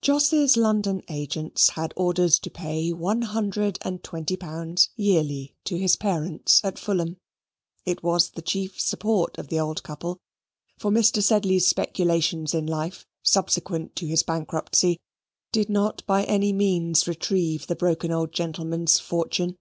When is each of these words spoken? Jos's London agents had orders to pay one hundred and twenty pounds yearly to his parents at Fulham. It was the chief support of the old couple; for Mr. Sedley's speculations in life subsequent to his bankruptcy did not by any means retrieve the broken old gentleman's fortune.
Jos's 0.00 0.56
London 0.56 1.02
agents 1.08 1.70
had 1.70 1.92
orders 1.96 2.38
to 2.38 2.48
pay 2.50 2.92
one 2.92 3.22
hundred 3.22 3.78
and 3.82 4.00
twenty 4.04 4.36
pounds 4.36 4.90
yearly 4.94 5.56
to 5.64 5.76
his 5.76 5.96
parents 5.96 6.60
at 6.64 6.78
Fulham. 6.78 7.16
It 7.84 8.00
was 8.00 8.30
the 8.30 8.42
chief 8.42 8.80
support 8.80 9.36
of 9.38 9.48
the 9.48 9.58
old 9.58 9.82
couple; 9.82 10.20
for 10.78 10.92
Mr. 10.92 11.20
Sedley's 11.20 11.66
speculations 11.66 12.54
in 12.54 12.64
life 12.64 13.04
subsequent 13.24 13.96
to 13.96 14.06
his 14.06 14.22
bankruptcy 14.22 15.00
did 15.50 15.68
not 15.68 16.06
by 16.06 16.22
any 16.26 16.52
means 16.52 17.08
retrieve 17.08 17.66
the 17.66 17.74
broken 17.74 18.12
old 18.12 18.30
gentleman's 18.32 19.00
fortune. 19.00 19.56